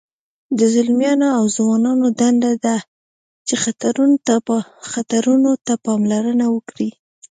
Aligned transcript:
د 0.57 0.59
ځلمیانو 0.73 1.27
او 1.37 1.43
ځوانانو 1.55 2.07
دنده 2.19 2.51
ده 2.65 2.77
چې 3.47 3.53
خطرونو 4.99 5.47
ته 5.65 5.73
پاملرنه 5.85 6.45
وکړي. 6.55 6.89